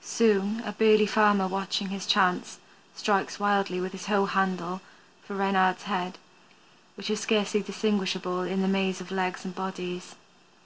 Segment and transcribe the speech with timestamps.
[0.00, 2.58] Soon a burly farmer watching his chance
[2.94, 4.80] strikes wildly with his hoe handle
[5.22, 6.16] for Reynard's head,
[6.96, 10.14] which is scarcely distinguishable in the maze of legs and bodies.